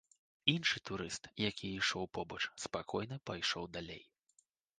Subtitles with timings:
[0.53, 4.03] Іншы турыст, які ішоў побач, спакойна пайшоў далей.